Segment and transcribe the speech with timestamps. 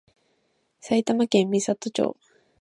[0.79, 2.17] 埼玉県美里町